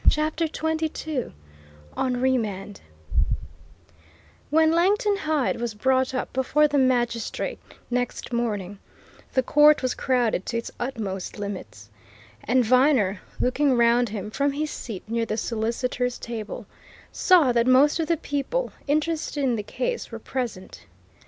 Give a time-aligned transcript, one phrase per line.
[0.09, 1.31] CHAPTER XXII
[1.95, 2.81] ON REMAND
[4.49, 7.59] When Langton Hyde was brought up before the magistrate
[7.91, 8.79] next morning,
[9.35, 11.91] the court was crowded to its utmost limits;
[12.43, 16.65] and Viner, looking round him from his seat near the solicitors' table
[17.11, 20.87] saw that most of the people interested in the case were present.